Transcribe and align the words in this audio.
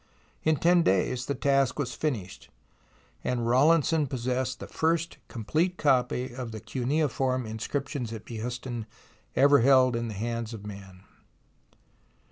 In 0.43 0.55
ten 0.55 0.81
days 0.81 1.27
the 1.27 1.35
task 1.35 1.77
was 1.77 1.93
finished, 1.93 2.49
and 3.23 3.47
Rawlinson 3.47 4.07
possessed 4.07 4.59
the 4.59 4.65
first 4.65 5.17
complete 5.27 5.77
copy 5.77 6.33
of 6.33 6.51
the 6.51 6.59
cuneiform 6.59 7.45
inscriptions 7.45 8.11
at 8.11 8.25
Behistun 8.25 8.87
ever 9.35 9.59
held 9.59 9.95
in 9.95 10.07
the 10.07 10.15
hands 10.15 10.55
of 10.55 10.65
man. 10.65 11.03